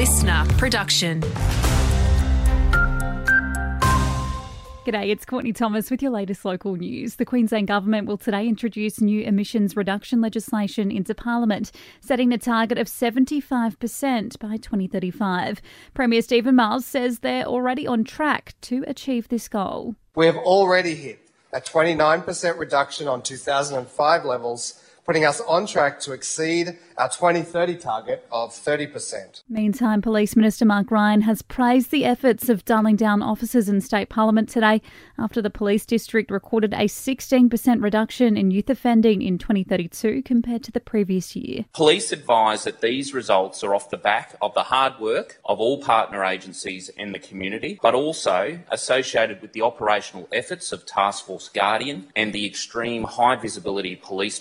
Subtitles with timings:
[0.00, 1.20] listener production.
[4.86, 7.16] G'day, it's Courtney Thomas with your latest local news.
[7.16, 12.78] The Queensland Government will today introduce new emissions reduction legislation into Parliament, setting a target
[12.78, 15.60] of 75% by 2035.
[15.92, 19.96] Premier Steven Miles says they're already on track to achieve this goal.
[20.14, 26.12] We have already hit a 29% reduction on 2005 levels putting us on track to
[26.12, 29.42] exceed our 2030 target of 30%.
[29.48, 34.48] Meantime, Police Minister Mark Ryan has praised the efforts of Darling officers in State Parliament
[34.48, 34.82] today
[35.18, 40.72] after the police district recorded a 16% reduction in youth offending in 2032 compared to
[40.72, 41.64] the previous year.
[41.72, 45.80] Police advise that these results are off the back of the hard work of all
[45.82, 51.48] partner agencies and the community, but also associated with the operational efforts of Task Force
[51.48, 54.38] Guardian and the extreme high visibility police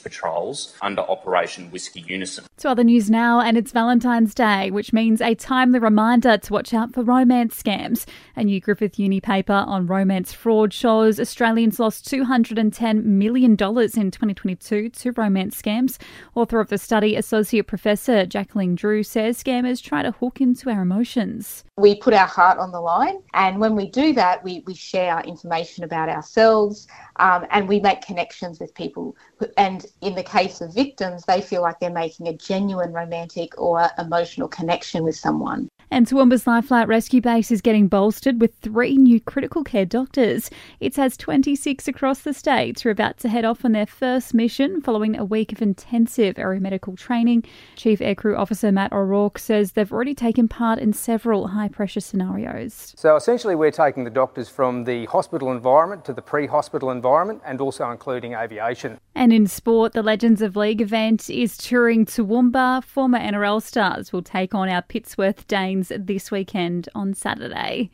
[0.49, 2.45] patrols under Operation Whiskey Unison.
[2.57, 6.73] To other news now, and it's Valentine's Day, which means a timely reminder to watch
[6.73, 8.05] out for romance scams.
[8.35, 14.89] A new Griffith Uni paper on romance fraud shows Australians lost $210 million in 2022
[14.89, 15.97] to romance scams.
[16.35, 20.81] Author of the study, Associate Professor Jacqueline Drew, says scammers try to hook into our
[20.81, 21.63] emotions.
[21.77, 25.21] We put our heart on the line, and when we do that, we, we share
[25.21, 29.15] information about ourselves um, and we make connections with people.
[29.55, 33.89] And in the case of victims, they feel like they're making a genuine romantic or
[33.97, 35.69] emotional connection with someone.
[35.91, 40.51] And Toowoomba's Life Flight Rescue Base is getting bolstered with three new critical care doctors.
[40.79, 44.35] It has 26 across the state who are about to head off on their first
[44.35, 47.43] mission following a week of intensive aeromedical training.
[47.75, 52.93] Chief Aircrew Officer Matt O'Rourke says they've already taken part in several high pressure scenarios.
[52.95, 57.41] So essentially, we're taking the doctors from the hospital environment to the pre hospital environment
[57.43, 58.99] and also including aviation.
[59.15, 62.83] And in sport, the Legends of League event is touring Toowoomba.
[62.83, 67.89] Former NRL stars will take on our Pittsworth Danes this weekend on Saturday.